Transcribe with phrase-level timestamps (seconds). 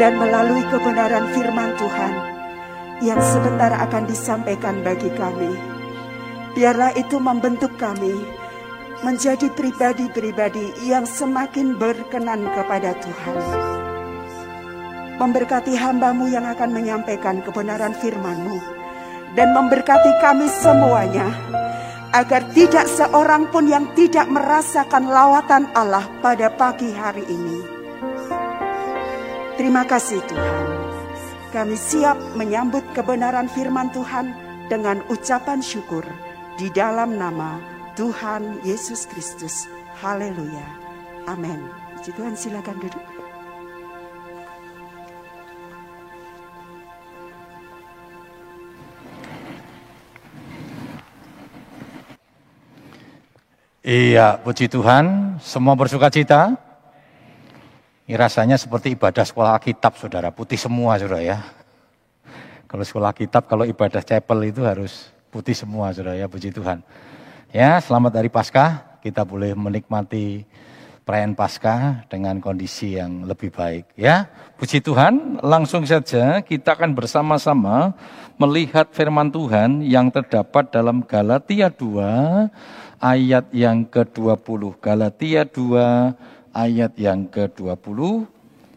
[0.00, 2.12] dan melalui kebenaran firman Tuhan
[3.04, 5.52] yang sebentar akan disampaikan bagi kami.
[6.56, 8.16] Biarlah itu membentuk kami
[9.04, 13.36] menjadi pribadi-pribadi yang semakin berkenan kepada Tuhan.
[15.20, 18.56] Memberkati hambamu yang akan menyampaikan kebenaran firman-Mu
[19.36, 21.28] dan memberkati kami semuanya
[22.16, 27.79] agar tidak seorang pun yang tidak merasakan lawatan Allah pada pagi hari ini.
[29.60, 30.68] Terima kasih Tuhan.
[31.52, 34.32] Kami siap menyambut kebenaran firman Tuhan
[34.72, 36.00] dengan ucapan syukur
[36.56, 37.60] di dalam nama
[37.92, 39.68] Tuhan Yesus Kristus.
[40.00, 40.64] Haleluya.
[41.28, 41.60] Amin.
[41.92, 43.04] Puji Tuhan silakan duduk.
[53.84, 56.69] Iya, puji Tuhan, semua bersuka cita.
[58.10, 60.34] Ini rasanya seperti ibadah sekolah kitab, saudara.
[60.34, 61.46] Putih semua, saudara ya.
[62.66, 66.26] Kalau sekolah kitab, kalau ibadah chapel itu harus putih semua, saudara ya.
[66.26, 66.82] Puji Tuhan.
[67.54, 68.98] Ya, selamat dari Paskah.
[68.98, 70.42] Kita boleh menikmati
[71.06, 73.94] perayaan Paskah dengan kondisi yang lebih baik.
[73.94, 74.26] Ya,
[74.58, 75.38] puji Tuhan.
[75.46, 77.94] Langsung saja kita akan bersama-sama
[78.42, 82.50] melihat firman Tuhan yang terdapat dalam Galatia 2
[82.98, 84.82] ayat yang ke-20.
[84.82, 88.26] Galatia 2 ayat yang ke-20.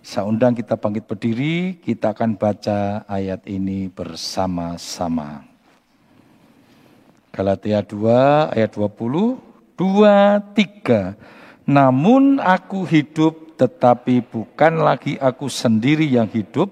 [0.04, 5.48] Saya undang kita bangkit berdiri, kita akan baca ayat ini bersama-sama.
[7.34, 9.40] Galatia 2 ayat 20,
[9.80, 11.16] 2, 3.
[11.66, 16.70] Namun aku hidup tetapi bukan lagi aku sendiri yang hidup,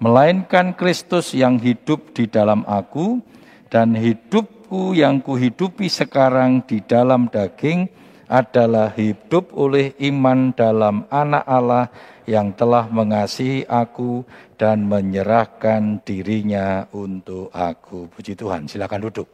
[0.00, 3.20] melainkan Kristus yang hidup di dalam aku,
[3.68, 7.86] dan hidupku yang kuhidupi sekarang di dalam daging,
[8.32, 11.92] adalah hidup oleh iman dalam anak Allah
[12.24, 14.24] yang telah mengasihi aku
[14.56, 18.08] dan menyerahkan dirinya untuk aku.
[18.08, 19.28] Puji Tuhan, silakan duduk.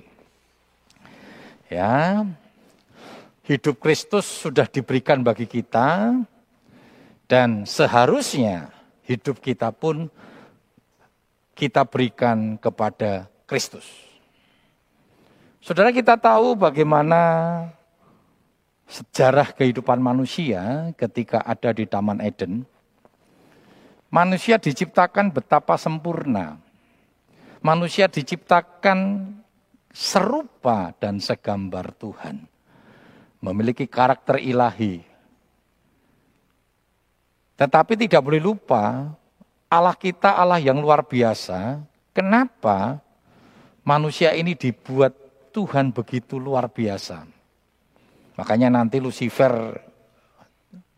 [1.70, 2.26] Ya,
[3.46, 6.18] hidup Kristus sudah diberikan bagi kita
[7.30, 8.74] dan seharusnya
[9.06, 10.10] hidup kita pun
[11.54, 13.86] kita berikan kepada Kristus.
[15.62, 17.20] Saudara kita tahu bagaimana
[18.88, 22.64] sejarah kehidupan manusia ketika ada di Taman Eden,
[24.08, 26.56] manusia diciptakan betapa sempurna.
[27.60, 29.28] Manusia diciptakan
[29.92, 32.48] serupa dan segambar Tuhan.
[33.44, 35.04] Memiliki karakter ilahi.
[37.58, 39.10] Tetapi tidak boleh lupa,
[39.66, 41.82] Allah kita Allah yang luar biasa.
[42.14, 43.02] Kenapa
[43.82, 45.12] manusia ini dibuat
[45.50, 47.37] Tuhan begitu luar biasa?
[48.38, 49.82] Makanya nanti Lucifer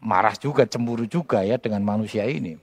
[0.05, 2.57] marah juga, cemburu juga ya dengan manusia ini.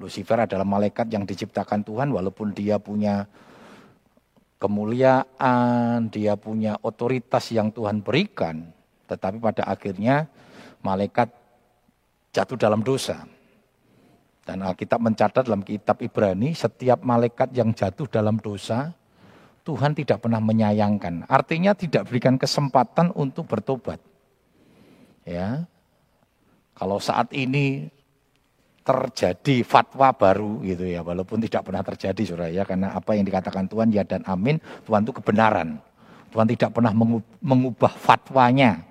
[0.00, 3.28] Lucifer adalah malaikat yang diciptakan Tuhan walaupun dia punya
[4.56, 8.72] kemuliaan, dia punya otoritas yang Tuhan berikan.
[9.12, 10.24] Tetapi pada akhirnya
[10.80, 11.28] malaikat
[12.32, 13.28] jatuh dalam dosa.
[14.42, 18.90] Dan Alkitab mencatat dalam kitab Ibrani, setiap malaikat yang jatuh dalam dosa,
[19.62, 21.30] Tuhan tidak pernah menyayangkan.
[21.30, 24.02] Artinya tidak berikan kesempatan untuk bertobat.
[25.22, 25.70] Ya.
[26.74, 27.86] Kalau saat ini
[28.82, 33.70] terjadi fatwa baru gitu ya, walaupun tidak pernah terjadi Saudara ya, karena apa yang dikatakan
[33.70, 35.78] Tuhan ya dan amin, Tuhan itu kebenaran.
[36.34, 36.90] Tuhan tidak pernah
[37.38, 38.82] mengubah fatwanya.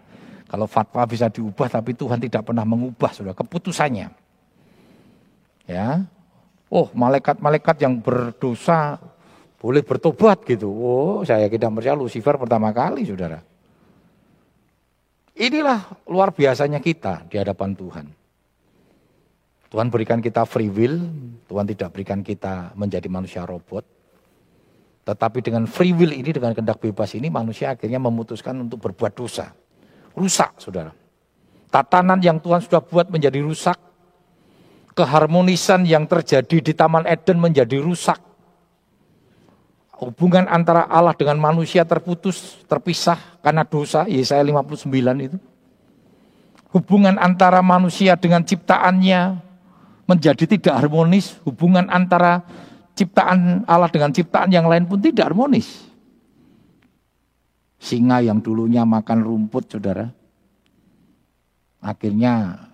[0.47, 4.07] Kalau fatwa bisa diubah tapi Tuhan tidak pernah mengubah Saudara keputusannya.
[5.67, 6.07] Ya.
[6.71, 8.95] Oh, malaikat-malaikat yang berdosa
[9.61, 10.73] boleh bertobat gitu.
[10.73, 13.45] Oh, saya tidak percaya Lucifer pertama kali, saudara.
[15.37, 18.05] Inilah luar biasanya kita di hadapan Tuhan.
[19.71, 21.05] Tuhan berikan kita free will,
[21.45, 23.85] Tuhan tidak berikan kita menjadi manusia robot.
[25.05, 29.53] Tetapi dengan free will ini, dengan kehendak bebas ini, manusia akhirnya memutuskan untuk berbuat dosa.
[30.17, 30.91] Rusak, saudara.
[31.71, 33.79] Tatanan yang Tuhan sudah buat menjadi rusak.
[34.91, 38.30] Keharmonisan yang terjadi di Taman Eden menjadi rusak
[40.01, 44.89] hubungan antara Allah dengan manusia terputus, terpisah karena dosa, Yesaya 59
[45.21, 45.37] itu.
[46.73, 49.37] Hubungan antara manusia dengan ciptaannya
[50.09, 52.41] menjadi tidak harmonis, hubungan antara
[52.97, 55.85] ciptaan Allah dengan ciptaan yang lain pun tidak harmonis.
[57.77, 60.09] Singa yang dulunya makan rumput, saudara,
[61.83, 62.65] akhirnya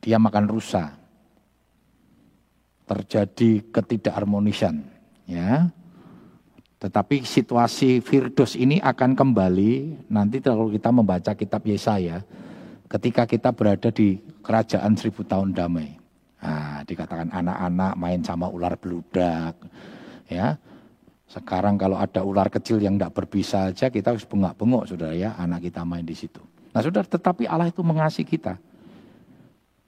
[0.00, 0.96] dia makan rusa.
[2.84, 4.84] Terjadi ketidakharmonisan,
[5.24, 5.72] ya
[6.84, 12.20] tetapi situasi Firdos ini akan kembali nanti kalau kita membaca kitab Yesaya
[12.92, 15.96] ketika kita berada di kerajaan seribu tahun damai.
[16.44, 19.56] Nah, dikatakan anak-anak main sama ular beludak.
[20.28, 20.60] Ya.
[21.24, 25.64] Sekarang kalau ada ular kecil yang tidak berbisa aja kita harus bengak-bengok saudara ya, anak
[25.64, 26.44] kita main di situ.
[26.76, 28.60] Nah saudara, tetapi Allah itu mengasihi kita.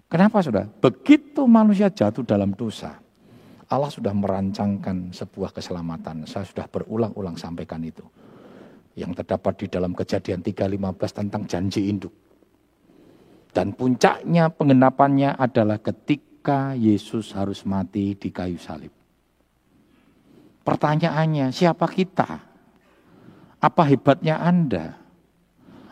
[0.09, 0.65] Kenapa saudara?
[0.81, 2.97] Begitu manusia jatuh dalam dosa,
[3.67, 6.23] Allah sudah merancangkan sebuah keselamatan.
[6.31, 8.07] Saya sudah berulang-ulang sampaikan itu.
[8.95, 12.15] Yang terdapat di dalam kejadian 3.15 tentang janji induk.
[13.51, 18.93] Dan puncaknya pengenapannya adalah ketika Yesus harus mati di kayu salib.
[20.62, 22.31] Pertanyaannya, siapa kita?
[23.59, 24.95] Apa hebatnya Anda?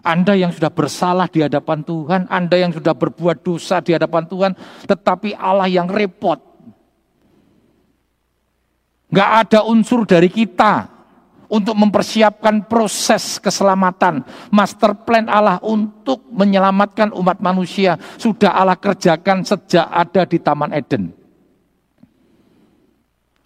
[0.04, 4.52] Anda yang sudah bersalah di hadapan Tuhan, Anda yang sudah berbuat dosa di hadapan Tuhan,
[4.84, 6.53] tetapi Allah yang repot.
[9.14, 10.90] Gak ada unsur dari kita
[11.46, 14.26] untuk mempersiapkan proses keselamatan.
[14.50, 21.14] Master plan Allah untuk menyelamatkan umat manusia sudah Allah kerjakan sejak ada di Taman Eden.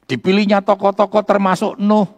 [0.09, 2.09] Dipilihnya tokoh-tokoh termasuk Nuh,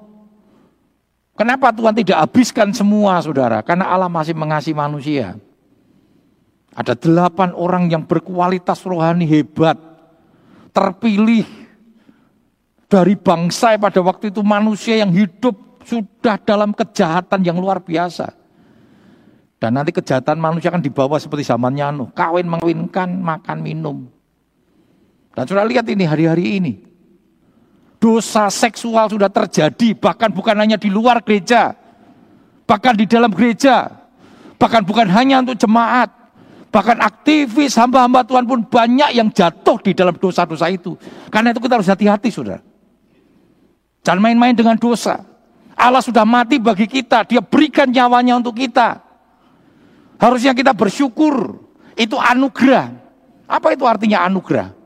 [1.40, 3.64] Kenapa Tuhan tidak habiskan semua saudara?
[3.64, 5.40] Karena Allah masih mengasihi manusia.
[6.76, 9.80] Ada delapan orang yang berkualitas rohani hebat.
[10.76, 11.48] Terpilih
[12.90, 15.54] dari bangsa pada waktu itu manusia yang hidup
[15.86, 18.34] sudah dalam kejahatan yang luar biasa.
[19.62, 22.08] Dan nanti kejahatan manusia akan dibawa seperti zamannya Nuh.
[22.10, 24.08] Kawin mengawinkan, makan minum.
[25.36, 26.72] Dan sudah lihat ini hari-hari ini
[28.00, 31.76] dosa seksual sudah terjadi, bahkan bukan hanya di luar gereja,
[32.64, 33.92] bahkan di dalam gereja,
[34.56, 36.08] bahkan bukan hanya untuk jemaat,
[36.72, 40.96] bahkan aktivis hamba-hamba Tuhan pun banyak yang jatuh di dalam dosa-dosa itu.
[41.28, 42.69] Karena itu kita harus hati-hati, saudara.
[44.00, 45.24] Jangan main-main dengan dosa.
[45.76, 49.00] Allah sudah mati bagi kita, dia berikan nyawanya untuk kita.
[50.20, 51.56] Harusnya kita bersyukur,
[51.96, 52.92] itu anugerah.
[53.48, 54.76] Apa itu artinya anugerah?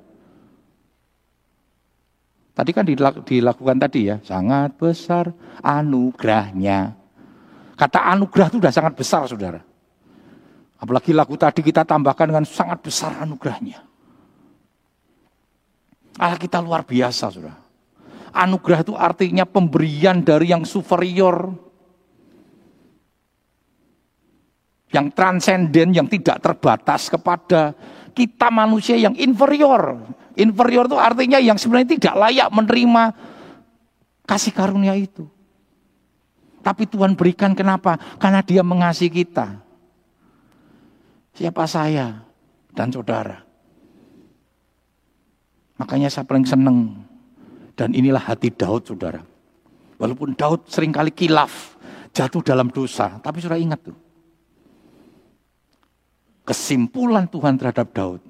[2.55, 2.87] Tadi kan
[3.27, 6.95] dilakukan tadi ya, sangat besar anugerahnya.
[7.75, 9.59] Kata anugerah itu sudah sangat besar saudara.
[10.79, 13.83] Apalagi lagu tadi kita tambahkan dengan sangat besar anugerahnya.
[16.15, 17.64] Allah kita luar biasa saudara.
[18.35, 21.55] Anugerah itu artinya pemberian dari yang superior.
[24.91, 27.79] Yang transenden, yang tidak terbatas kepada
[28.11, 30.03] kita manusia yang inferior.
[30.35, 33.05] Inferior itu artinya yang sebenarnya tidak layak menerima
[34.27, 35.31] kasih karunia itu.
[36.65, 38.01] Tapi Tuhan berikan kenapa?
[38.19, 39.63] Karena dia mengasihi kita.
[41.39, 42.25] Siapa saya
[42.75, 43.45] dan saudara.
[45.79, 47.05] Makanya saya paling senang.
[47.75, 49.23] Dan inilah hati Daud saudara.
[49.99, 51.75] Walaupun Daud sering kali kilaf,
[52.15, 53.19] jatuh dalam dosa.
[53.19, 53.99] Tapi sudah ingat tuh
[56.45, 58.21] kesimpulan Tuhan terhadap Daud.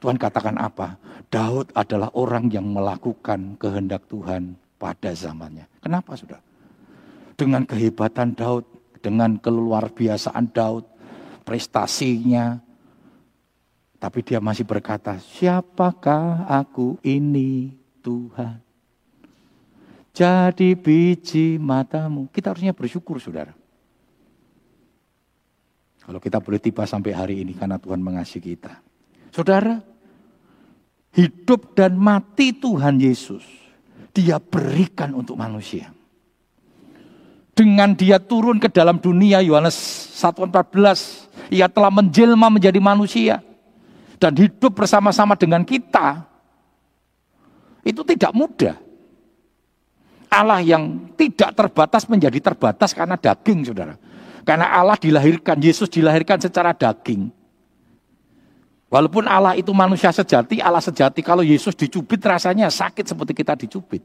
[0.00, 0.96] Tuhan katakan apa?
[1.28, 5.68] Daud adalah orang yang melakukan kehendak Tuhan pada zamannya.
[5.84, 6.40] Kenapa sudah?
[7.36, 8.64] Dengan kehebatan Daud,
[9.04, 10.88] dengan keluar biasaan Daud,
[11.44, 12.56] prestasinya,
[14.00, 18.69] tapi dia masih berkata, siapakah aku ini Tuhan?
[20.20, 22.28] Jadi biji matamu.
[22.28, 23.56] Kita harusnya bersyukur saudara.
[26.04, 28.84] Kalau kita boleh tiba sampai hari ini karena Tuhan mengasihi kita.
[29.32, 29.80] Saudara,
[31.16, 33.40] hidup dan mati Tuhan Yesus,
[34.12, 35.88] dia berikan untuk manusia.
[37.56, 39.76] Dengan dia turun ke dalam dunia, Yohanes
[40.20, 43.40] 1.14, ia telah menjelma menjadi manusia.
[44.20, 46.28] Dan hidup bersama-sama dengan kita,
[47.88, 48.89] itu tidak mudah.
[50.30, 53.98] Allah yang tidak terbatas menjadi terbatas karena daging, saudara.
[54.46, 57.34] Karena Allah dilahirkan, Yesus dilahirkan secara daging.
[58.90, 61.22] Walaupun Allah itu manusia sejati, Allah sejati.
[61.22, 64.02] Kalau Yesus dicubit rasanya sakit seperti kita dicubit.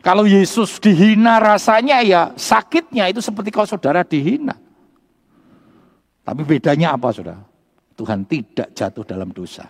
[0.00, 4.56] Kalau Yesus dihina rasanya ya sakitnya itu seperti kalau saudara dihina.
[6.24, 7.44] Tapi bedanya apa saudara?
[7.92, 9.68] Tuhan tidak jatuh dalam dosa.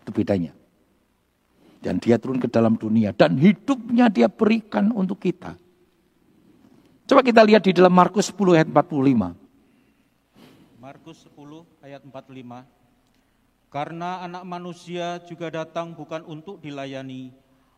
[0.00, 0.63] Itu bedanya.
[1.84, 3.12] Dan dia turun ke dalam dunia.
[3.12, 5.52] Dan hidupnya dia berikan untuk kita.
[7.04, 9.36] Coba kita lihat di dalam Markus 10 ayat 45.
[10.80, 12.64] Markus 10 ayat 45.
[13.68, 17.28] Karena anak manusia juga datang bukan untuk dilayani,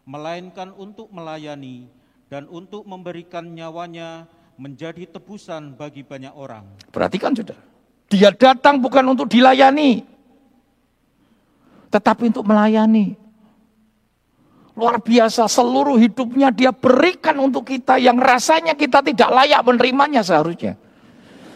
[0.06, 1.90] melainkan untuk melayani
[2.30, 6.62] dan untuk memberikan nyawanya menjadi tebusan bagi banyak orang.
[6.94, 7.58] Perhatikan saudara,
[8.06, 10.06] dia datang bukan untuk dilayani,
[11.90, 13.25] tetapi untuk melayani.
[14.76, 20.76] Luar biasa seluruh hidupnya dia berikan untuk kita yang rasanya kita tidak layak menerimanya seharusnya.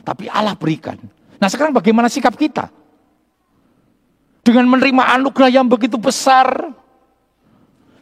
[0.00, 0.96] Tapi Allah berikan.
[1.36, 2.72] Nah sekarang bagaimana sikap kita?
[4.40, 6.72] Dengan menerima anugerah yang begitu besar,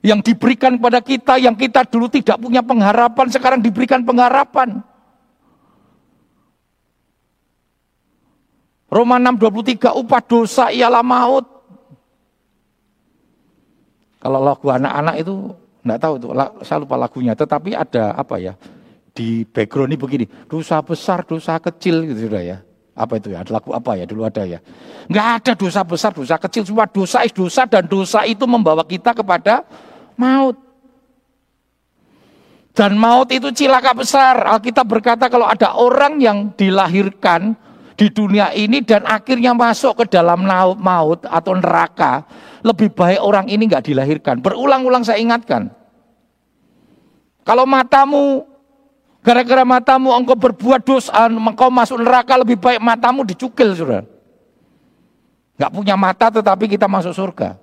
[0.06, 4.78] yang diberikan kepada kita, yang kita dulu tidak punya pengharapan, sekarang diberikan pengharapan.
[8.86, 11.57] Roma 6:23 upah dosa ialah maut.
[14.18, 15.34] Kalau lagu anak-anak itu
[15.86, 16.26] enggak tahu itu,
[16.66, 18.58] saya lupa lagunya, tetapi ada apa ya?
[19.14, 22.58] Di background ini begini, dosa besar, dosa kecil gitu sudah ya.
[22.98, 23.46] Apa itu ya?
[23.46, 24.04] Ada lagu apa ya?
[24.06, 24.58] Dulu ada ya.
[25.06, 29.14] Enggak ada dosa besar, dosa kecil, semua dosa is dosa dan dosa itu membawa kita
[29.14, 29.62] kepada
[30.18, 30.58] maut.
[32.74, 34.38] Dan maut itu cilaka besar.
[34.54, 37.58] Alkitab berkata kalau ada orang yang dilahirkan
[37.98, 40.46] di dunia ini dan akhirnya masuk ke dalam
[40.78, 42.22] maut atau neraka,
[42.62, 44.38] lebih baik orang ini nggak dilahirkan.
[44.38, 45.66] Berulang-ulang saya ingatkan.
[47.42, 48.46] Kalau matamu,
[49.18, 54.06] gara-gara matamu engkau berbuat dosa, engkau masuk neraka, lebih baik matamu dicukil, saudara.
[55.58, 57.58] Nggak punya mata tetapi kita masuk surga.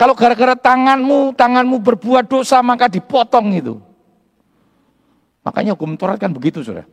[0.00, 3.76] Kalau gara-gara tanganmu, tanganmu berbuat dosa maka dipotong itu.
[5.44, 6.88] Makanya hukum Taurat kan begitu, saudara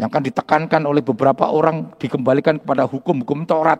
[0.00, 3.76] yang akan ditekankan oleh beberapa orang dikembalikan kepada hukum-hukum Taurat.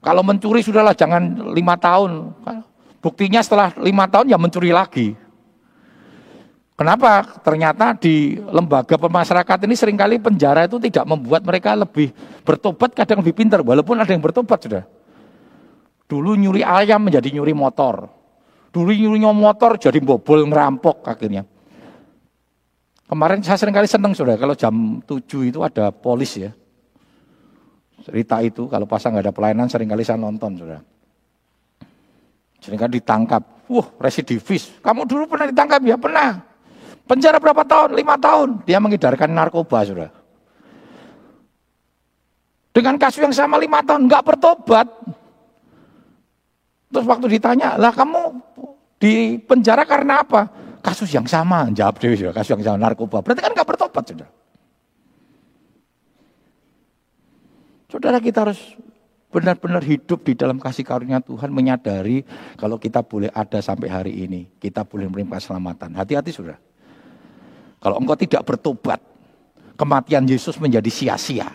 [0.00, 2.32] Kalau mencuri sudahlah jangan lima tahun.
[3.04, 5.12] Buktinya setelah lima tahun ya mencuri lagi.
[6.72, 7.20] Kenapa?
[7.44, 13.20] Ternyata di lembaga pemasyarakat ini sering kali penjara itu tidak membuat mereka lebih bertobat kadang
[13.20, 13.60] lebih pintar.
[13.60, 14.88] Walaupun ada yang bertobat sudah.
[16.08, 18.08] Dulu nyuri ayam menjadi nyuri motor.
[18.72, 21.44] Dulu nyuri motor jadi bobol ngerampok akhirnya.
[23.10, 26.54] Kemarin saya sering kali seneng sudah kalau jam 7 itu ada polis ya.
[28.06, 30.78] Cerita itu kalau pasang nggak ada pelayanan sering kali saya nonton sudah.
[32.62, 33.66] Sering kali ditangkap.
[33.66, 34.78] Wah residivis.
[34.78, 35.98] Kamu dulu pernah ditangkap ya?
[35.98, 36.38] Pernah.
[37.02, 37.98] Penjara berapa tahun?
[37.98, 38.62] Lima tahun.
[38.62, 40.10] Dia mengedarkan narkoba sudah.
[42.70, 44.86] Dengan kasus yang sama lima tahun nggak bertobat.
[46.94, 48.38] Terus waktu ditanya, lah kamu
[49.02, 50.69] di penjara karena apa?
[50.80, 53.20] Kasus yang sama, jawab dewi sudah, kasus yang sama narkoba.
[53.20, 54.28] Berarti kan nggak bertobat sudah.
[57.90, 58.60] Saudara kita harus
[59.30, 62.26] benar-benar hidup di dalam kasih karunia Tuhan, menyadari
[62.58, 65.94] kalau kita boleh ada sampai hari ini, kita boleh menerima keselamatan.
[65.94, 66.58] Hati-hati sudah.
[67.80, 69.00] Kalau engkau tidak bertobat,
[69.78, 71.48] kematian Yesus menjadi sia-sia.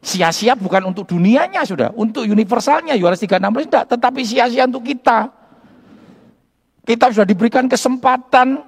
[0.00, 5.39] Sia-sia bukan untuk dunianya sudah, untuk universalnya Yohanes 3:16 tidak, tetapi sia-sia untuk kita.
[6.84, 8.60] Kita sudah diberikan kesempatan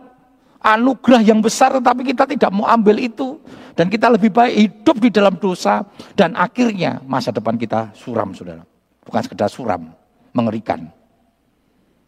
[0.63, 3.43] anugerah yang besar tetapi kita tidak mau ambil itu
[3.75, 5.83] dan kita lebih baik hidup di dalam dosa
[6.15, 8.63] dan akhirnya masa depan kita suram Saudara.
[9.03, 9.91] Bukan sekedar suram,
[10.31, 10.87] mengerikan.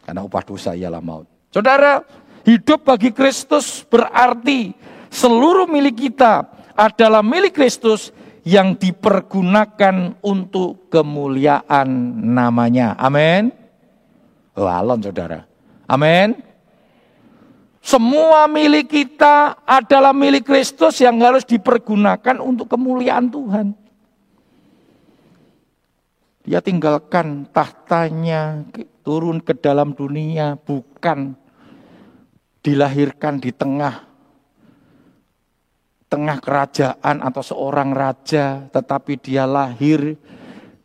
[0.06, 1.26] Karena upah dosa ialah maut.
[1.50, 2.06] Saudara,
[2.46, 4.70] hidup bagi Kristus berarti
[5.10, 6.46] seluruh milik kita
[6.78, 11.88] adalah milik Kristus yang dipergunakan untuk kemuliaan
[12.36, 12.94] namanya.
[13.00, 13.48] Amin.
[14.54, 15.53] Oh, alon saudara.
[15.84, 16.40] Amin.
[17.84, 23.76] Semua milik kita adalah milik Kristus yang harus dipergunakan untuk kemuliaan Tuhan.
[26.48, 28.64] Dia tinggalkan tahtanya,
[29.04, 31.36] turun ke dalam dunia, bukan
[32.64, 34.08] dilahirkan di tengah
[36.08, 40.16] tengah kerajaan atau seorang raja, tetapi dia lahir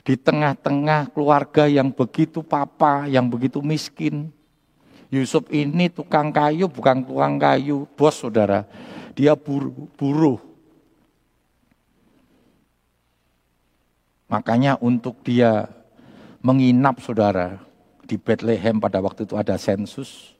[0.04, 4.36] di tengah-tengah keluarga yang begitu papa, yang begitu miskin.
[5.10, 8.66] Yusuf ini tukang kayu bukan tukang kayu, bos saudara.
[9.18, 9.74] Dia buruh.
[9.98, 10.40] buruh.
[14.30, 15.66] Makanya untuk dia
[16.46, 17.58] menginap saudara
[18.06, 20.38] di Bethlehem pada waktu itu ada sensus.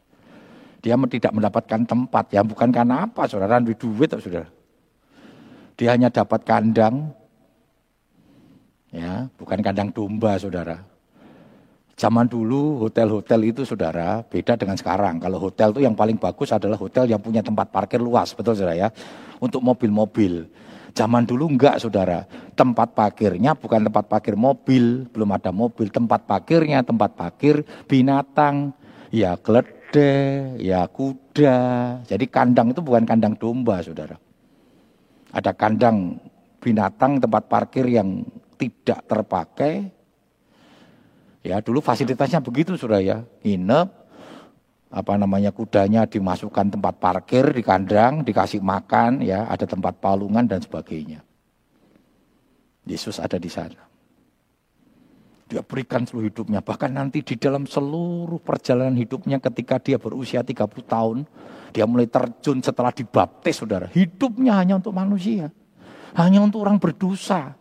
[0.80, 4.48] Dia tidak mendapatkan tempat ya bukan karena apa saudara, duit duit saudara.
[5.76, 7.12] Dia hanya dapat kandang,
[8.94, 10.89] ya bukan kandang domba saudara.
[12.00, 15.20] Zaman dulu hotel-hotel itu saudara beda dengan sekarang.
[15.20, 18.88] Kalau hotel itu yang paling bagus adalah hotel yang punya tempat parkir luas, betul saudara
[18.88, 18.88] ya.
[19.44, 20.48] Untuk mobil-mobil.
[20.96, 22.24] Zaman dulu enggak saudara.
[22.56, 25.92] Tempat parkirnya bukan tempat parkir mobil, belum ada mobil.
[25.92, 28.72] Tempat parkirnya tempat parkir binatang.
[29.12, 31.60] Ya keledai, ya kuda.
[32.08, 34.16] Jadi kandang itu bukan kandang domba saudara.
[35.36, 36.16] Ada kandang
[36.64, 38.24] binatang tempat parkir yang
[38.56, 39.99] tidak terpakai,
[41.40, 43.24] Ya, dulu fasilitasnya begitu sudah ya.
[43.46, 43.88] Nginep,
[44.90, 50.60] apa namanya kudanya dimasukkan tempat parkir di kandang, dikasih makan, ya, ada tempat palungan dan
[50.60, 51.22] sebagainya.
[52.90, 53.86] Yesus ada di sana.
[55.50, 60.86] Dia berikan seluruh hidupnya, bahkan nanti di dalam seluruh perjalanan hidupnya ketika dia berusia 30
[60.86, 61.26] tahun,
[61.74, 63.90] dia mulai terjun setelah dibaptis saudara.
[63.90, 65.50] Hidupnya hanya untuk manusia,
[66.18, 67.58] hanya untuk orang berdosa.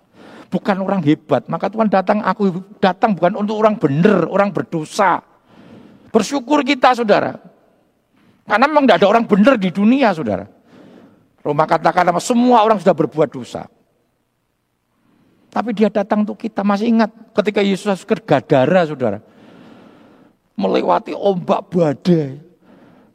[0.49, 1.47] Bukan orang hebat.
[1.47, 5.21] Maka Tuhan datang, aku datang bukan untuk orang benar, orang berdosa.
[6.09, 7.37] Bersyukur kita saudara.
[8.49, 10.49] Karena memang tidak ada orang benar di dunia saudara.
[11.45, 12.21] Roma katakan apa?
[12.21, 13.69] Semua orang sudah berbuat dosa.
[15.53, 16.65] Tapi dia datang untuk kita.
[16.65, 19.19] Masih ingat ketika Yesus ke Gadara saudara.
[20.57, 22.41] Melewati ombak badai.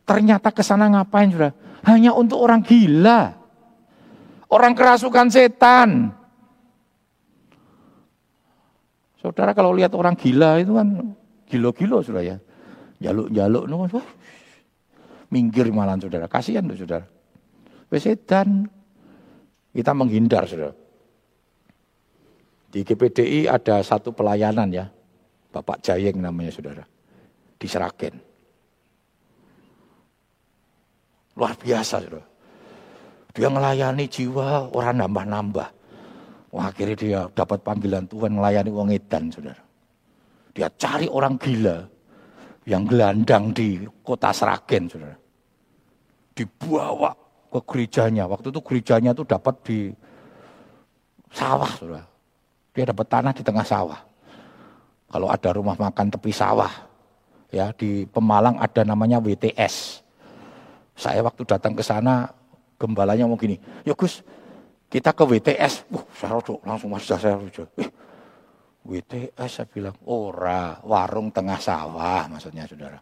[0.05, 1.53] Ternyata ke sana ngapain saudara?
[1.83, 3.33] Hanya untuk orang gila.
[4.53, 6.13] Orang kerasukan setan.
[9.23, 11.15] Saudara kalau lihat orang gila itu kan
[11.47, 12.37] gilo-gilo sudah ya.
[12.99, 14.07] Jaluk-jaluk wah,
[15.31, 16.27] minggir malah saudara.
[16.27, 17.07] Kasihan tuh saudara.
[17.95, 18.67] Setan
[19.71, 20.75] kita menghindar saudara.
[22.67, 24.91] Di GPDI ada satu pelayanan ya.
[25.55, 26.83] Bapak Jayeng namanya saudara.
[27.55, 28.19] Di Seragen.
[31.39, 32.27] Luar biasa saudara.
[33.33, 35.82] Dia melayani jiwa orang nambah-nambah.
[36.53, 39.57] Wah, akhirnya dia dapat panggilan Tuhan melayani uang edan, saudara.
[40.53, 41.81] Dia cari orang gila
[42.69, 45.17] yang gelandang di kota Seragen, saudara.
[46.37, 47.09] Dibawa
[47.49, 48.29] ke gerejanya.
[48.29, 49.89] Waktu itu gerejanya itu dapat di
[51.33, 52.05] sawah, saudara.
[52.77, 53.99] Dia dapat tanah di tengah sawah.
[55.09, 56.69] Kalau ada rumah makan tepi sawah,
[57.49, 60.05] ya di Pemalang ada namanya WTS.
[60.93, 62.29] Saya waktu datang ke sana
[62.77, 64.21] gembalanya mau gini, ya Gus,
[64.93, 67.65] kita ke WTS, uh, saya rodok, langsung masuk saya rodok.
[67.81, 67.89] Eh,
[68.85, 73.01] WTS saya bilang, ora, warung tengah sawah maksudnya saudara.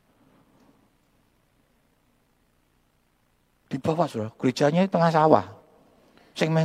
[3.67, 5.45] Di bawah saudara, gerejanya tengah sawah.
[6.31, 6.63] Sing meh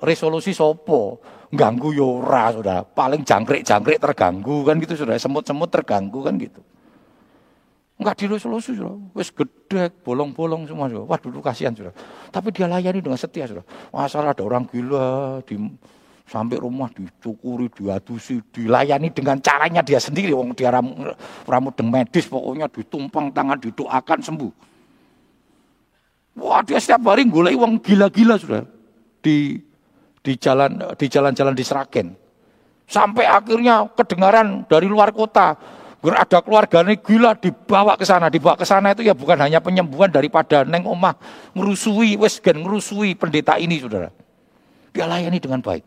[0.00, 1.20] resolusi sopo,
[1.52, 2.80] ganggu yora ya saudara.
[2.80, 6.64] Paling jangkrik-jangkrik terganggu kan gitu saudara, semut-semut terganggu kan gitu.
[8.02, 8.98] Enggak diresolusi sudah.
[9.14, 11.06] Wes gede, bolong-bolong semua sudah.
[11.06, 11.94] Wah dulu kasihan sudah.
[12.34, 13.62] Tapi dia layani dengan setia sudah.
[13.94, 15.54] Masalah ada orang gila di
[16.26, 20.34] sampai rumah dicukuri, diadusi, dilayani dengan caranya dia sendiri.
[20.34, 21.14] Wong dia ramu,
[21.46, 24.52] ramu medis pokoknya ditumpang tangan didoakan sembuh.
[26.42, 28.66] Wah dia setiap hari ngulai uang gila-gila sudah
[29.22, 29.62] di
[30.26, 32.18] di jalan di jalan-jalan di Seragen.
[32.90, 35.54] Sampai akhirnya kedengaran dari luar kota
[36.10, 40.66] ada keluarganya gila dibawa ke sana, dibawa ke sana itu ya bukan hanya penyembuhan daripada
[40.66, 41.14] neng omah
[41.54, 44.10] ngerusui wes gen ngerusui pendeta ini saudara.
[44.90, 45.86] Dia layani dengan baik.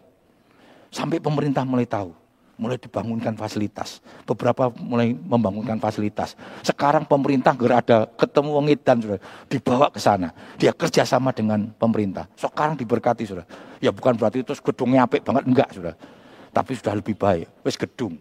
[0.87, 2.15] Sampai pemerintah mulai tahu,
[2.55, 3.99] mulai dibangunkan fasilitas.
[4.23, 6.39] Beberapa mulai membangunkan fasilitas.
[6.63, 9.19] Sekarang pemerintah gak ada ketemu wong edan sudah
[9.51, 10.31] dibawa ke sana.
[10.55, 12.31] Dia kerjasama dengan pemerintah.
[12.39, 13.43] Sekarang diberkati sudah.
[13.83, 15.93] Ya bukan berarti itu gedungnya apik banget enggak sudah.
[16.55, 17.51] Tapi sudah lebih baik.
[17.67, 18.15] Wes gedung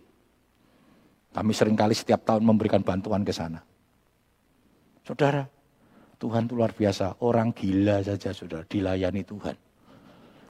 [1.34, 3.58] kami sering kali setiap tahun memberikan bantuan ke sana.
[5.02, 5.42] Saudara,
[6.16, 7.20] Tuhan itu luar biasa.
[7.26, 9.56] Orang gila saja sudah dilayani Tuhan.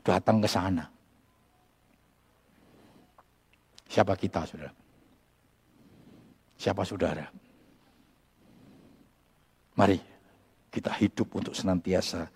[0.04, 0.84] Datang ke sana.
[3.88, 4.72] Siapa kita, saudara?
[6.60, 7.24] Siapa saudara?
[9.74, 9.98] Mari
[10.68, 12.28] kita hidup untuk senantiasa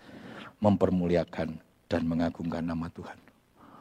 [0.59, 1.55] mempermuliakan
[1.87, 3.15] dan mengagungkan nama Tuhan.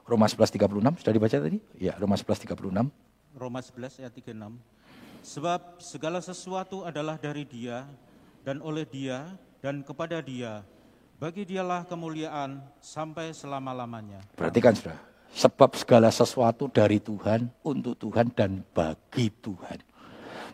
[0.07, 1.59] Roma 11.36 sudah dibaca tadi?
[1.81, 3.08] Ya, Roma 11.36.
[3.38, 4.35] Roma 11 ayat 36.
[5.22, 7.87] Sebab segala sesuatu adalah dari dia
[8.42, 10.66] dan oleh dia dan kepada dia.
[11.18, 14.22] Bagi dialah kemuliaan sampai selama-lamanya.
[14.38, 14.98] Perhatikan sudah.
[15.35, 19.83] Sebab segala sesuatu dari Tuhan, untuk Tuhan dan bagi Tuhan.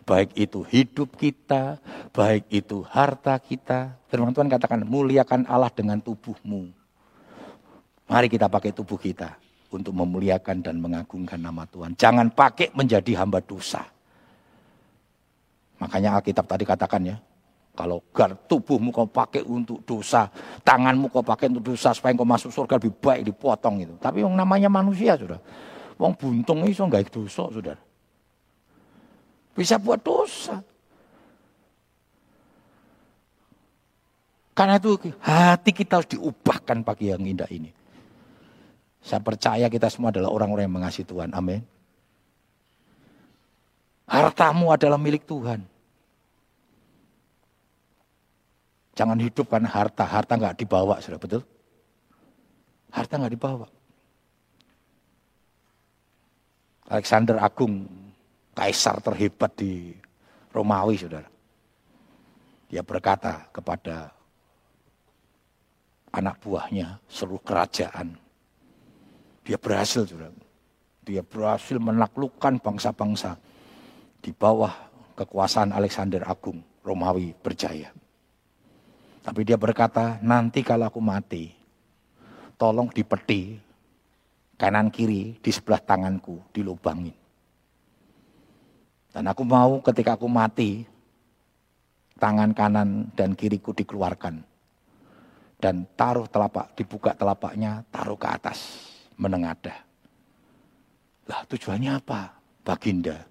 [0.05, 1.79] Baik itu hidup kita,
[2.13, 3.97] baik itu harta kita.
[4.09, 6.69] Firman Tuhan katakan, muliakan Allah dengan tubuhmu.
[8.05, 9.44] Mari kita pakai tubuh kita
[9.75, 11.99] untuk memuliakan dan mengagungkan nama Tuhan.
[11.99, 13.83] Jangan pakai menjadi hamba dosa.
[15.77, 17.19] Makanya Alkitab tadi katakan ya,
[17.75, 20.31] kalau gar tubuhmu kau pakai untuk dosa,
[20.63, 23.93] tanganmu kau pakai untuk dosa supaya kau masuk surga lebih baik dipotong itu.
[23.99, 25.37] Tapi yang namanya manusia sudah,
[25.99, 27.75] wong buntung itu enggak dosa sudah.
[29.55, 30.63] Bisa buat dosa.
[34.55, 37.84] Karena itu hati kita harus diubahkan pagi yang indah ini.
[39.05, 41.29] Saya percaya kita semua adalah orang-orang yang mengasihi Tuhan.
[41.37, 41.61] Amin.
[44.09, 45.61] Hartamu adalah milik Tuhan.
[48.97, 50.09] Jangan hidup karena harta.
[50.09, 51.45] Harta nggak dibawa, sudah betul?
[52.89, 53.69] Harta nggak dibawa.
[56.89, 57.85] Alexander Agung,
[58.57, 59.93] kaisar terhebat di
[60.49, 61.29] Romawi, saudara.
[62.73, 64.09] Dia berkata kepada
[66.09, 68.24] anak buahnya, seluruh kerajaan,
[69.45, 70.33] dia berhasil, saudara.
[71.05, 73.37] Dia berhasil menaklukkan bangsa-bangsa
[74.25, 74.73] di bawah
[75.13, 77.93] kekuasaan Alexander Agung, Romawi berjaya.
[79.21, 81.53] Tapi dia berkata, nanti kalau aku mati,
[82.57, 83.53] tolong dipeti
[84.57, 87.13] kanan kiri di sebelah tanganku dilubangin.
[89.13, 90.83] Dan aku mau ketika aku mati,
[92.17, 94.41] tangan kanan dan kiriku dikeluarkan.
[95.55, 98.84] Dan taruh telapak, dibuka telapaknya, taruh ke atas,
[99.19, 99.77] menengadah.
[101.25, 102.37] Lah tujuannya apa?
[102.65, 103.21] Baginda,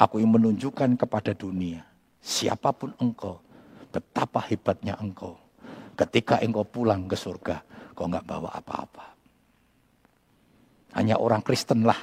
[0.00, 1.84] aku ingin menunjukkan kepada dunia,
[2.24, 3.36] siapa pun engkau,
[3.92, 5.36] betapa hebatnya engkau.
[5.94, 7.60] Ketika engkau pulang ke surga,
[7.92, 9.04] kau nggak bawa apa-apa.
[10.96, 11.98] Hanya orang Kristen lah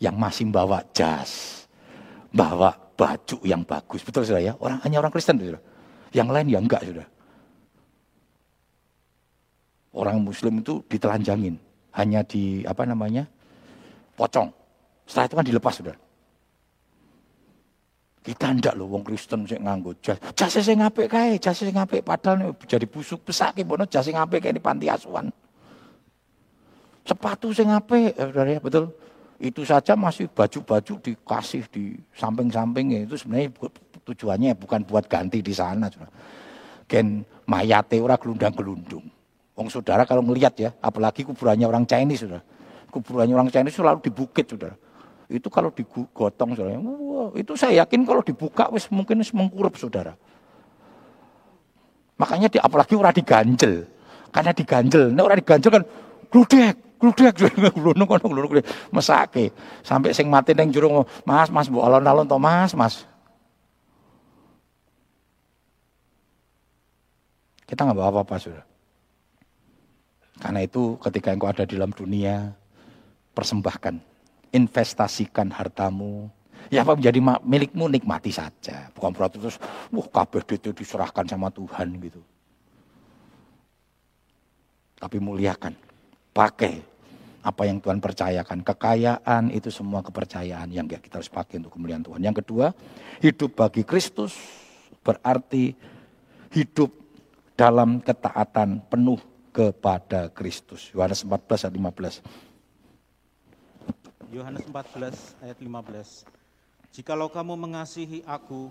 [0.00, 1.64] yang masih bawa jas,
[2.32, 4.00] bawa baju yang bagus.
[4.00, 4.52] Betul sudah ya?
[4.56, 5.62] Orang hanya orang Kristen sudah.
[6.10, 7.06] Yang lain ya enggak sudah.
[9.90, 11.58] Orang Muslim itu ditelanjangin,
[11.96, 13.26] hanya di apa namanya
[14.14, 14.52] pocong.
[15.08, 15.96] Setelah itu kan dilepas sudah.
[18.20, 20.20] Kita ndak loh wong Kristen sing nganggo jas.
[20.36, 24.60] Jas sing apik kae, jas sing padahal jadi busuk besake bono jas sing kae di
[24.60, 25.32] panti asuhan.
[27.00, 28.92] Sepatu sing apik, ya, betul.
[29.40, 33.48] Itu saja masih baju-baju dikasih di samping-sampingnya itu sebenarnya
[34.04, 35.88] tujuannya bukan buat ganti di sana.
[36.84, 39.19] Gen mayate ora gelundang-gelundung.
[39.58, 42.42] Wong saudara kalau ngelihat ya, apalagi kuburannya orang Chinese sudah.
[42.90, 44.74] Kuburannya orang Chinese selalu di bukit saudara
[45.30, 50.18] itu kalau digotong saudara, wah, itu saya yakin kalau dibuka wis mungkin wis mengkurup saudara.
[52.18, 53.86] Makanya di, apalagi orang diganjel.
[54.34, 55.82] Karena diganjel, nah orang diganjel kan
[56.30, 59.54] gludek, gludek, gludek, kono gludek, mesake.
[59.86, 63.06] Sampai sing mati neng jurung, Mas, Mas, bu alon-alon to Mas, Mas.
[67.66, 68.69] Kita nggak bawa apa-apa sudah.
[70.40, 72.56] Karena itu ketika engkau ada di dalam dunia,
[73.36, 74.00] persembahkan
[74.50, 76.26] investasikan hartamu.
[76.72, 78.88] Ya apa menjadi milikmu nikmati saja.
[78.94, 79.58] Bukan berarti terus,
[79.90, 82.22] wah kabeh itu diserahkan sama Tuhan gitu.
[85.00, 85.72] Tapi muliakan,
[86.36, 86.84] pakai
[87.40, 88.60] apa yang Tuhan percayakan.
[88.60, 92.20] Kekayaan itu semua kepercayaan yang kita harus pakai untuk kemuliaan Tuhan.
[92.20, 92.76] Yang kedua,
[93.24, 94.36] hidup bagi Kristus
[95.00, 95.72] berarti
[96.52, 96.92] hidup
[97.56, 99.18] dalam ketaatan penuh
[99.50, 100.90] kepada Kristus.
[100.94, 102.22] Yohanes 14 ayat 15.
[104.30, 106.26] Yohanes 14 ayat 15.
[106.94, 108.70] Jikalau kamu mengasihi aku,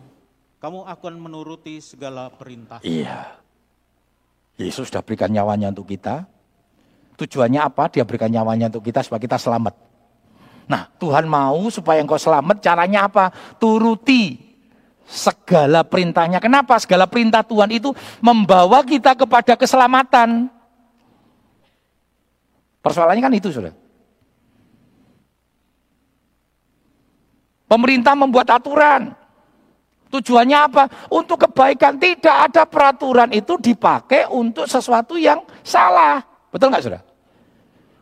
[0.60, 2.80] kamu akan menuruti segala perintah.
[2.84, 3.39] Iya.
[4.60, 6.28] Yesus sudah berikan nyawanya untuk kita.
[7.15, 7.88] Tujuannya apa?
[7.92, 9.76] Dia berikan nyawanya untuk kita supaya kita selamat.
[10.68, 13.32] Nah, Tuhan mau supaya engkau selamat, caranya apa?
[13.56, 14.36] Turuti
[15.08, 16.38] segala perintahnya.
[16.38, 16.78] Kenapa?
[16.78, 17.89] Segala perintah Tuhan itu
[18.22, 20.59] membawa kita kepada keselamatan.
[22.80, 23.74] Persoalannya kan itu, sudah.
[27.70, 29.13] Pemerintah membuat aturan.
[30.10, 30.84] Tujuannya apa?
[31.13, 32.02] Untuk kebaikan.
[32.02, 36.18] Tidak ada peraturan itu dipakai untuk sesuatu yang salah.
[36.50, 37.02] Betul nggak sudah?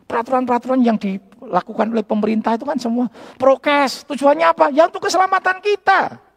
[0.08, 4.08] Peraturan-peraturan yang dilakukan oleh pemerintah itu kan semua prokes.
[4.08, 4.72] Tujuannya apa?
[4.72, 6.27] Ya untuk keselamatan kita.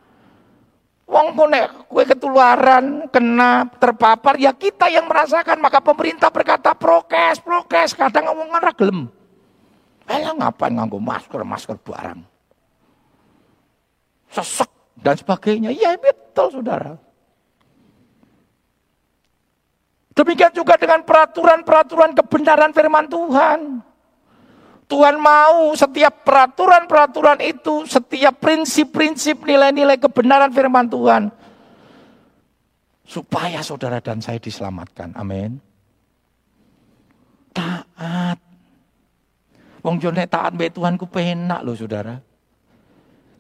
[1.12, 5.60] Wong konek kue ketularan, kena, terpapar, ya kita yang merasakan.
[5.60, 7.92] Maka pemerintah berkata prokes, prokes.
[7.92, 9.12] Kadang ngomong gelem.
[10.08, 12.32] Eh ngapain nganggo masker, masker barang
[14.32, 15.70] sesek dan sebagainya.
[15.76, 16.96] Iya betul saudara.
[20.12, 23.60] Demikian juga dengan peraturan-peraturan kebenaran firman Tuhan.
[24.92, 31.32] Tuhan mau setiap peraturan-peraturan itu, setiap prinsip-prinsip nilai-nilai kebenaran firman Tuhan.
[33.08, 35.16] Supaya saudara dan saya diselamatkan.
[35.16, 35.64] Amin.
[37.56, 38.36] Taat.
[39.80, 42.20] Wong jone taat be Tuhan ku penak loh saudara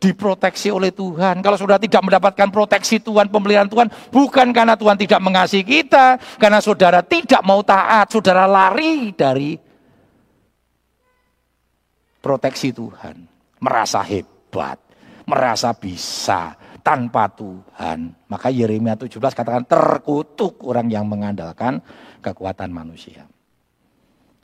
[0.01, 1.45] diproteksi oleh Tuhan.
[1.45, 6.57] Kalau sudah tidak mendapatkan proteksi Tuhan, pemeliharaan Tuhan, bukan karena Tuhan tidak mengasihi kita, karena
[6.57, 9.53] saudara tidak mau taat, saudara lari dari
[12.21, 13.25] proteksi Tuhan.
[13.61, 14.77] Merasa hebat,
[15.25, 18.13] merasa bisa tanpa Tuhan.
[18.29, 21.81] Maka Yeremia 17 katakan terkutuk orang yang mengandalkan
[22.21, 23.25] kekuatan manusia.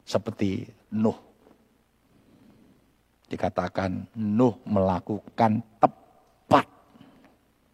[0.06, 0.66] Seperti
[0.98, 1.18] Nuh
[3.28, 6.68] dikatakan Nuh melakukan tepat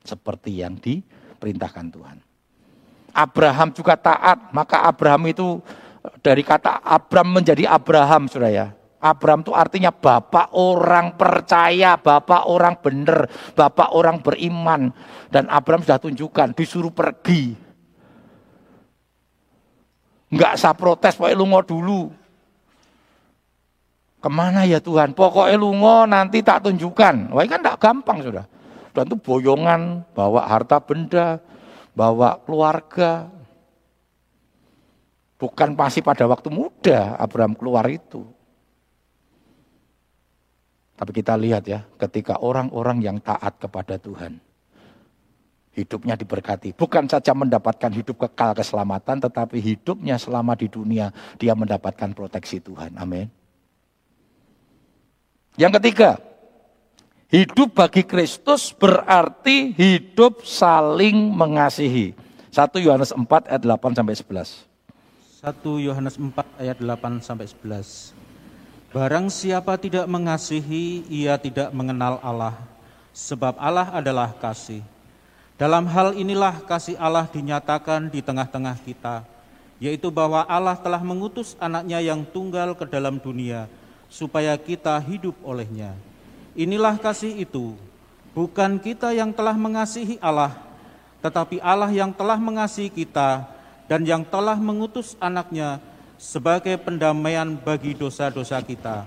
[0.01, 2.17] seperti yang diperintahkan Tuhan.
[3.13, 5.61] Abraham juga taat, maka Abraham itu
[6.25, 8.67] dari kata Abraham menjadi Abraham, Saudara ya.
[9.03, 14.95] Abraham itu artinya bapak orang percaya, bapak orang benar, bapak orang beriman.
[15.27, 17.51] Dan Abraham sudah tunjukkan, disuruh pergi.
[20.33, 22.09] Enggak saya protes, pokoknya lu mau dulu.
[24.23, 25.11] Ke mana ya Tuhan?
[25.13, 27.35] Pokoknya lungo nanti tak tunjukkan.
[27.35, 28.47] Wah kan tak gampang sudah.
[28.95, 31.37] Dan itu boyongan, bawa harta benda,
[31.93, 33.29] bawa keluarga.
[35.37, 38.23] Bukan pasti pada waktu muda Abraham keluar itu.
[41.03, 44.39] Tapi kita lihat ya, ketika orang-orang yang taat kepada Tuhan,
[45.75, 46.71] hidupnya diberkati.
[46.71, 52.95] Bukan saja mendapatkan hidup kekal keselamatan, tetapi hidupnya selama di dunia, dia mendapatkan proteksi Tuhan.
[52.95, 53.27] Amin.
[55.59, 56.23] Yang ketiga,
[57.27, 62.15] hidup bagi Kristus berarti hidup saling mengasihi.
[62.47, 64.71] 1 Yohanes 4 ayat 8 sampai 11.
[65.51, 68.22] 1 Yohanes 4 ayat 8 sampai 11.
[68.93, 72.53] Barang siapa tidak mengasihi, ia tidak mengenal Allah,
[73.09, 74.85] sebab Allah adalah kasih.
[75.57, 79.25] Dalam hal inilah kasih Allah dinyatakan di tengah-tengah kita,
[79.81, 83.65] yaitu bahwa Allah telah mengutus anaknya yang tunggal ke dalam dunia,
[84.13, 85.97] supaya kita hidup olehnya.
[86.53, 87.73] Inilah kasih itu,
[88.37, 90.53] bukan kita yang telah mengasihi Allah,
[91.25, 93.49] tetapi Allah yang telah mengasihi kita
[93.89, 95.81] dan yang telah mengutus anaknya
[96.23, 99.03] sebagai pendamaian bagi dosa-dosa kita.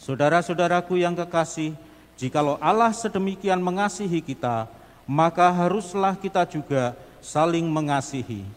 [0.00, 1.76] Saudara-saudaraku yang kekasih,
[2.16, 4.64] jikalau Allah sedemikian mengasihi kita,
[5.04, 8.48] maka haruslah kita juga saling mengasihi.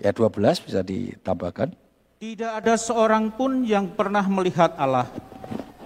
[0.00, 1.76] Ya 12 bisa ditambahkan.
[2.16, 5.06] Tidak ada seorang pun yang pernah melihat Allah.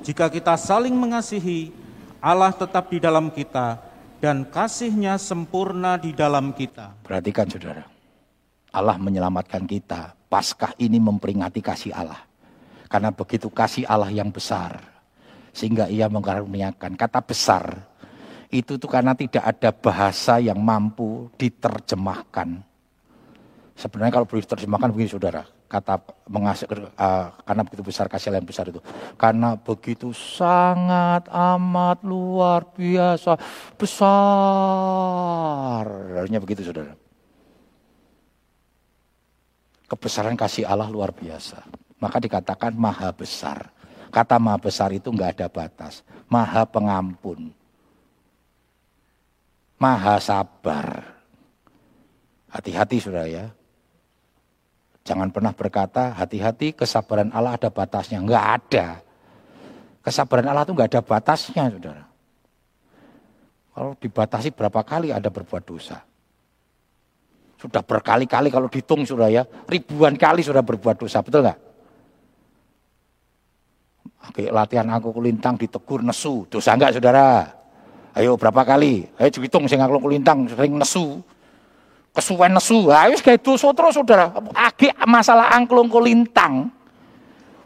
[0.06, 1.74] Jika kita saling mengasihi,
[2.22, 3.82] Allah tetap di dalam kita
[4.22, 6.94] dan kasihnya sempurna di dalam kita.
[7.02, 7.84] Perhatikan saudara.
[8.70, 10.15] Allah menyelamatkan kita.
[10.26, 12.18] Paskah ini memperingati kasih Allah.
[12.90, 14.82] Karena begitu kasih Allah yang besar.
[15.54, 16.98] Sehingga ia mengkaruniakan.
[16.98, 17.86] Kata besar.
[18.50, 22.62] Itu tuh karena tidak ada bahasa yang mampu diterjemahkan.
[23.76, 25.44] Sebenarnya kalau boleh diterjemahkan begini saudara.
[25.66, 25.98] Kata
[26.30, 28.78] mengasih, uh, karena begitu besar kasih Allah yang besar itu.
[29.18, 33.34] Karena begitu sangat amat luar biasa
[33.74, 34.14] besar.
[36.16, 37.05] Harusnya begitu saudara.
[39.86, 41.62] Kebesaran kasih Allah luar biasa.
[42.02, 43.70] Maka dikatakan maha besar.
[44.10, 46.02] Kata maha besar itu enggak ada batas.
[46.26, 47.54] Maha pengampun.
[49.78, 51.16] Maha sabar.
[52.50, 53.46] Hati-hati sudah ya.
[55.06, 58.18] Jangan pernah berkata hati-hati kesabaran Allah ada batasnya.
[58.18, 58.86] Enggak ada.
[60.02, 62.04] Kesabaran Allah itu enggak ada batasnya saudara.
[63.76, 66.00] Kalau dibatasi berapa kali ada berbuat dosa.
[67.56, 71.58] Sudah berkali-kali kalau dihitung sudah ya, ribuan kali sudah berbuat dosa, betul nggak?
[74.28, 77.48] Oke, latihan aku kulintang ditegur nesu, dosa enggak saudara?
[78.12, 79.08] Ayo berapa kali?
[79.16, 81.24] Ayo dihitung sing aku kulintang sering nesu.
[82.12, 84.32] Kesuwen nesu, ayo kayak dosa terus saudara.
[84.56, 86.68] Agi masalah angklung kulintang.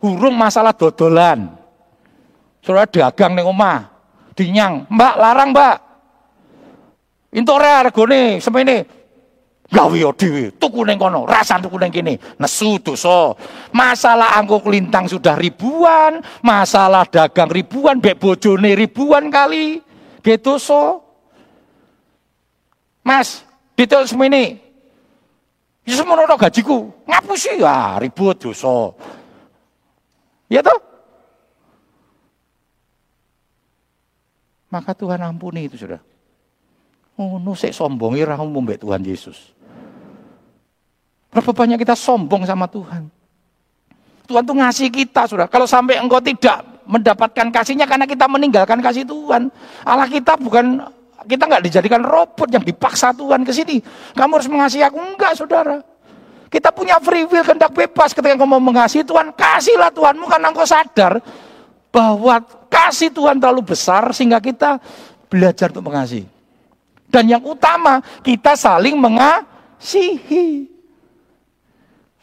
[0.03, 1.50] Hurung masalah dodolan.
[2.61, 3.88] Saudara dagang nih omah,
[4.37, 5.76] dinyang, mbak larang mbak.
[7.31, 9.00] Intok regone semene
[9.70, 12.18] gawe dhewe tuku ning kono rasan tuku ning kene.
[12.37, 13.33] Nesu dosa.
[13.70, 19.78] Masalah angko kelintang sudah ribuan masalah dagang ribuan bek bojone ribuan kali.
[20.20, 21.06] Gitu so
[23.00, 23.46] Mas
[23.78, 24.61] detail semene.
[25.88, 27.62] Ya semono gajiku ngapusi?
[27.62, 28.92] Ya ribut dosa.
[30.50, 30.76] Ya toh?
[34.70, 35.98] Maka Tuhan ampuni itu sudah
[37.20, 39.52] Oh, no, sik sombongi ra mbek Tuhan Yesus.
[41.31, 43.07] Berapa banyak kita sombong sama Tuhan.
[44.27, 45.47] Tuhan tuh ngasih kita, sudah.
[45.47, 49.47] Kalau sampai engkau tidak mendapatkan kasihnya karena kita meninggalkan kasih Tuhan.
[49.87, 50.83] Allah kita bukan
[51.27, 53.79] kita nggak dijadikan robot yang dipaksa Tuhan ke sini.
[54.14, 55.79] Kamu harus mengasihi aku enggak, saudara.
[56.51, 59.31] Kita punya free will, kehendak bebas ketika engkau mau mengasihi Tuhan.
[59.35, 61.23] Kasihlah Tuhanmu karena engkau sadar
[61.95, 64.83] bahwa kasih Tuhan terlalu besar sehingga kita
[65.31, 66.27] belajar untuk mengasihi.
[67.11, 70.66] Dan yang utama, kita saling mengasihi.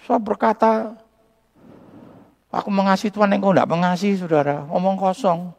[0.08, 0.96] Saya berkata,
[2.48, 4.64] aku mengasihi Tuhan, engkau tidak mengasihi saudara.
[4.72, 5.52] Ngomong kosong.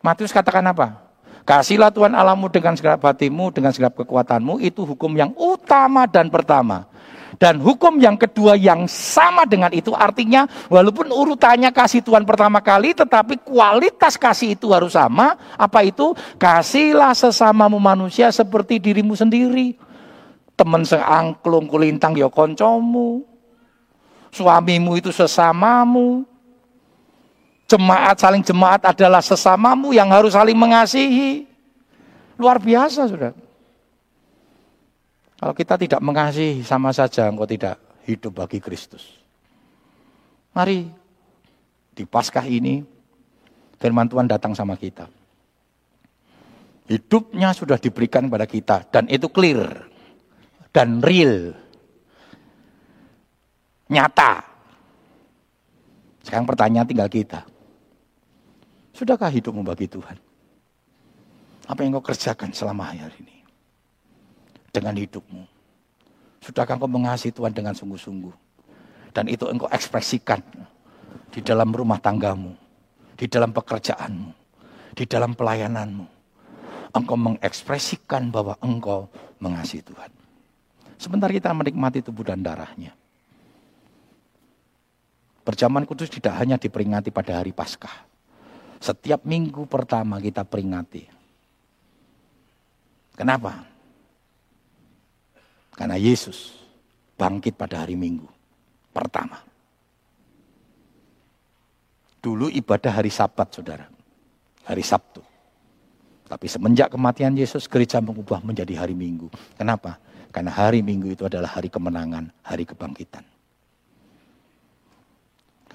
[0.00, 1.04] Matius katakan apa?
[1.44, 4.56] Kasihlah Tuhan Allahmu dengan segala hatimu, dengan segala kekuatanmu.
[4.64, 6.88] Itu hukum yang utama dan pertama.
[7.36, 12.96] Dan hukum yang kedua yang sama dengan itu artinya walaupun urutannya kasih Tuhan pertama kali
[12.96, 15.36] tetapi kualitas kasih itu harus sama.
[15.60, 16.16] Apa itu?
[16.40, 19.76] Kasihlah sesamamu manusia seperti dirimu sendiri
[20.56, 23.22] temen seangklung kulintang ya koncomu.
[24.32, 26.24] Suamimu itu sesamamu.
[27.68, 31.44] Jemaat saling jemaat adalah sesamamu yang harus saling mengasihi.
[32.40, 33.32] Luar biasa, sudah.
[35.36, 37.76] Kalau kita tidak mengasihi, sama saja engkau tidak
[38.08, 39.04] hidup bagi Kristus.
[40.56, 40.88] Mari,
[41.92, 42.80] di Paskah ini,
[43.76, 45.08] firman Tuhan datang sama kita.
[46.86, 49.95] Hidupnya sudah diberikan kepada kita, dan itu clear
[50.76, 51.56] dan real.
[53.88, 54.44] Nyata.
[56.20, 57.48] Sekarang pertanyaan tinggal kita.
[58.92, 60.20] Sudahkah hidupmu bagi Tuhan?
[61.64, 63.40] Apa yang kau kerjakan selama hari ini?
[64.68, 65.48] Dengan hidupmu.
[66.44, 68.36] Sudahkah kau mengasihi Tuhan dengan sungguh-sungguh?
[69.16, 70.44] Dan itu engkau ekspresikan
[71.32, 72.52] di dalam rumah tanggamu,
[73.16, 74.30] di dalam pekerjaanmu,
[74.92, 76.04] di dalam pelayananmu.
[76.92, 79.08] Engkau mengekspresikan bahwa engkau
[79.40, 80.15] mengasihi Tuhan.
[80.96, 82.96] Sebentar kita menikmati tubuh dan darahnya.
[85.46, 88.08] Perjamuan kudus tidak hanya diperingati pada hari Paskah.
[88.82, 91.06] Setiap minggu pertama kita peringati.
[93.16, 93.64] Kenapa?
[95.76, 96.56] Karena Yesus
[97.16, 98.28] bangkit pada hari Minggu
[98.92, 99.40] pertama.
[102.24, 103.86] Dulu ibadah hari Sabat, saudara.
[104.66, 105.22] Hari Sabtu.
[106.26, 109.30] Tapi semenjak kematian Yesus, gereja mengubah menjadi hari Minggu.
[109.54, 110.00] Kenapa?
[110.36, 113.24] Karena hari Minggu itu adalah hari kemenangan, hari kebangkitan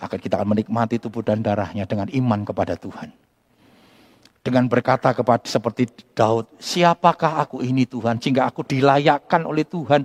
[0.02, 3.14] akan kita akan menikmati tubuh dan darahnya dengan iman kepada Tuhan.
[4.42, 5.86] Dengan berkata kepada seperti
[6.18, 10.02] Daud, siapakah aku ini Tuhan sehingga aku dilayakkan oleh Tuhan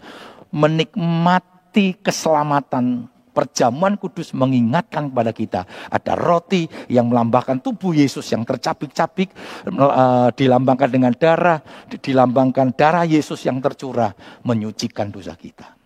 [0.52, 5.60] menikmati keselamatan perjamuan kudus mengingatkan kepada kita
[5.92, 9.28] ada roti yang melambangkan tubuh Yesus yang tercabik-cabik
[9.68, 11.60] uh, dilambangkan dengan darah
[11.92, 14.16] dilambangkan darah Yesus yang tercurah
[14.48, 15.76] menyucikan dosa kita.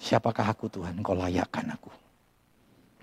[0.00, 0.96] Siapakah aku Tuhan?
[1.00, 2.04] Engkau layakkan aku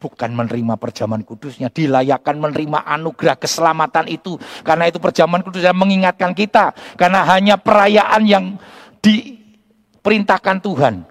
[0.02, 4.41] bukan menerima perjamuan kudusnya, dilayakkan menerima anugerah keselamatan itu.
[4.65, 6.74] Karena itu perjamuan kudus yang mengingatkan kita.
[6.98, 8.58] Karena hanya perayaan yang
[9.06, 11.11] diperintahkan Tuhan.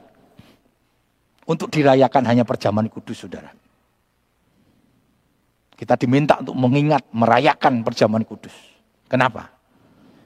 [1.51, 3.51] Untuk dirayakan hanya perjamuan kudus, saudara.
[5.75, 8.55] Kita diminta untuk mengingat, merayakan perjamuan kudus.
[9.11, 9.51] Kenapa?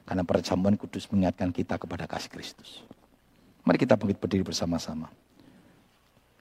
[0.05, 2.85] Karena perjamuan kudus mengingatkan kita kepada kasih Kristus.
[3.65, 5.09] Mari kita bangkit berdiri bersama-sama.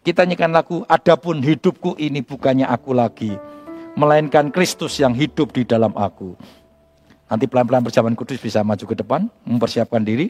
[0.04, 3.32] Kita nyanyikan lagu, adapun hidupku ini bukannya aku lagi,
[3.96, 6.36] melainkan Kristus yang hidup di dalam aku.
[7.32, 10.28] Nanti pelan-pelan perjamuan kudus bisa maju ke depan, mempersiapkan diri.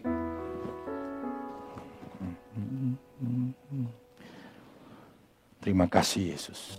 [5.65, 6.77] Terima kasih Yesus.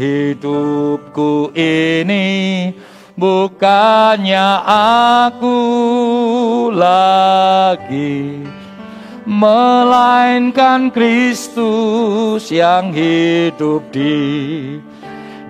[0.00, 2.72] Hidupku ini
[3.12, 4.48] bukannya
[7.90, 8.46] lagi
[9.26, 14.78] melainkan Kristus yang hidup di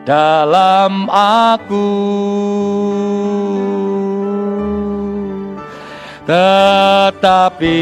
[0.09, 1.93] dalam aku
[6.25, 7.81] tetapi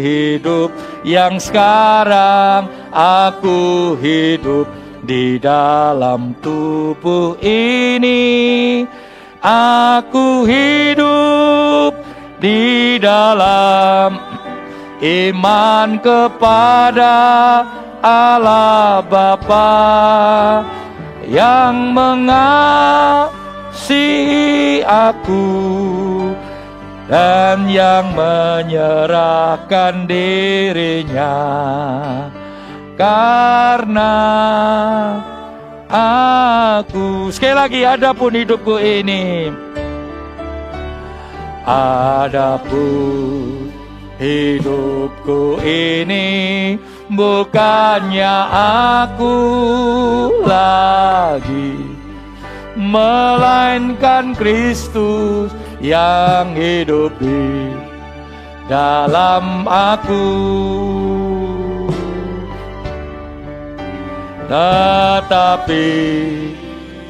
[0.00, 0.72] hidup
[1.04, 4.64] yang sekarang aku hidup
[5.04, 8.86] di dalam tubuh ini.
[9.40, 11.99] Aku hidup
[12.40, 14.16] di dalam
[15.00, 17.16] iman kepada
[18.00, 19.68] Allah Bapa
[21.28, 22.40] yang mengasihi
[24.88, 25.52] aku
[27.12, 31.36] dan yang menyerahkan dirinya
[32.96, 34.16] karena
[35.92, 37.28] aku.
[37.28, 39.52] Sekali lagi adapun hidupku ini
[41.66, 43.50] adapun
[44.20, 46.76] hidupku ini
[47.08, 49.38] bukannya aku
[50.44, 51.76] lagi
[52.76, 57.72] melainkan Kristus yang hidup di
[58.68, 60.28] dalam aku.
[64.50, 65.86] Tetapi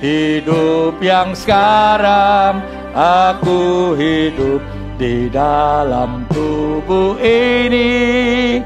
[0.00, 2.64] hidup yang sekarang
[2.96, 4.64] aku hidup
[4.96, 8.60] di dalam tubuh ini.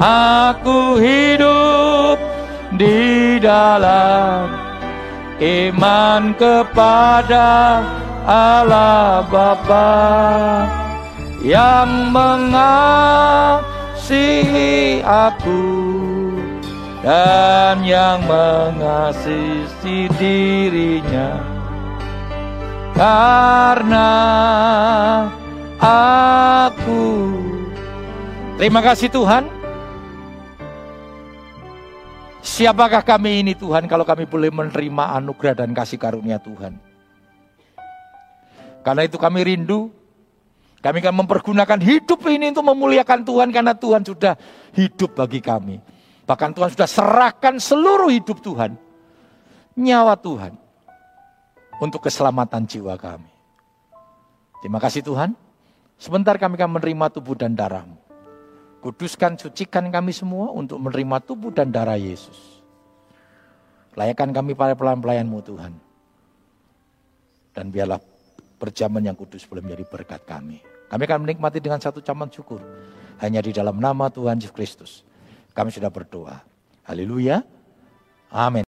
[0.00, 2.18] Aku hidup
[2.76, 4.50] di dalam
[5.38, 7.80] iman kepada
[8.26, 9.94] Allah Bapa
[11.44, 13.62] yang mengasihi
[15.04, 16.13] aku
[17.04, 21.36] dan yang mengasihi dirinya.
[22.96, 24.10] Karena
[25.84, 27.04] aku.
[28.56, 29.44] Terima kasih Tuhan.
[32.40, 36.78] Siapakah kami ini Tuhan kalau kami boleh menerima anugerah dan kasih karunia Tuhan?
[38.84, 39.92] Karena itu kami rindu,
[40.84, 44.36] Kami akan mempergunakan hidup ini untuk memuliakan Tuhan karena Tuhan sudah
[44.76, 45.80] hidup bagi kami.
[46.24, 48.76] Bahkan Tuhan sudah serahkan seluruh hidup Tuhan.
[49.76, 50.56] Nyawa Tuhan.
[51.82, 53.28] Untuk keselamatan jiwa kami.
[54.64, 55.36] Terima kasih Tuhan.
[56.00, 58.00] Sebentar kami akan menerima tubuh dan darahmu.
[58.80, 62.60] Kuduskan, sucikan kami semua untuk menerima tubuh dan darah Yesus.
[63.96, 65.72] Layakkan kami para pelayan-pelayanmu Tuhan.
[67.54, 68.02] Dan biarlah
[68.58, 70.60] perjaman yang kudus boleh menjadi berkat kami.
[70.90, 72.60] Kami akan menikmati dengan satu caman syukur.
[73.22, 74.92] Hanya di dalam nama Tuhan Yesus Kristus.
[75.54, 76.42] Kami sudah berdoa.
[76.82, 77.46] Haleluya.
[78.28, 78.66] Amin.